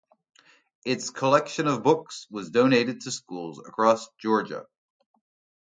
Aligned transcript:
Its 0.83 1.11
collection 1.11 1.67
of 1.67 1.83
books 1.83 2.25
was 2.31 2.49
donated 2.49 3.01
to 3.01 3.11
schools 3.11 3.59
across 3.59 4.07
Georgia. 4.17 4.65